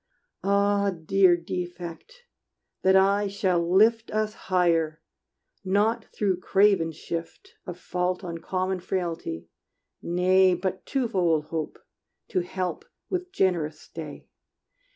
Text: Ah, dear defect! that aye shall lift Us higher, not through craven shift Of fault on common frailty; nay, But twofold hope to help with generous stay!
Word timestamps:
Ah, 0.43 0.89
dear 0.89 1.37
defect! 1.37 2.23
that 2.81 2.95
aye 2.95 3.27
shall 3.27 3.61
lift 3.71 4.09
Us 4.09 4.33
higher, 4.49 4.99
not 5.63 6.05
through 6.05 6.39
craven 6.39 6.91
shift 6.91 7.53
Of 7.67 7.77
fault 7.77 8.23
on 8.23 8.39
common 8.39 8.79
frailty; 8.79 9.47
nay, 10.01 10.55
But 10.55 10.87
twofold 10.87 11.45
hope 11.49 11.77
to 12.29 12.39
help 12.39 12.83
with 13.11 13.31
generous 13.31 13.79
stay! 13.79 14.25